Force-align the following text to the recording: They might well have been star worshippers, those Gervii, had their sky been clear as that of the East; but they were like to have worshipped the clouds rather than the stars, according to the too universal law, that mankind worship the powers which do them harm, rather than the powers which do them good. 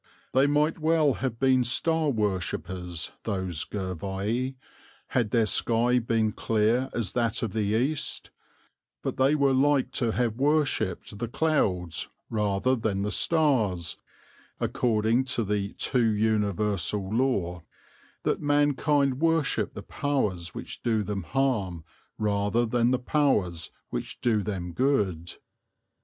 They 0.33 0.47
might 0.47 0.79
well 0.79 1.13
have 1.21 1.37
been 1.37 1.63
star 1.63 2.09
worshippers, 2.09 3.11
those 3.21 3.63
Gervii, 3.65 4.55
had 5.09 5.29
their 5.29 5.45
sky 5.45 5.99
been 5.99 6.31
clear 6.31 6.89
as 6.91 7.11
that 7.11 7.43
of 7.43 7.53
the 7.53 7.75
East; 7.77 8.31
but 9.03 9.17
they 9.17 9.35
were 9.35 9.53
like 9.53 9.91
to 9.91 10.09
have 10.13 10.37
worshipped 10.37 11.19
the 11.19 11.27
clouds 11.27 12.09
rather 12.31 12.75
than 12.75 13.03
the 13.03 13.11
stars, 13.11 13.97
according 14.59 15.25
to 15.25 15.43
the 15.43 15.73
too 15.73 16.07
universal 16.09 17.07
law, 17.07 17.61
that 18.23 18.41
mankind 18.41 19.19
worship 19.21 19.75
the 19.75 19.83
powers 19.83 20.55
which 20.55 20.81
do 20.81 21.03
them 21.03 21.21
harm, 21.21 21.83
rather 22.17 22.65
than 22.65 22.89
the 22.89 22.97
powers 22.97 23.69
which 23.91 24.19
do 24.19 24.41
them 24.41 24.73
good. 24.73 25.33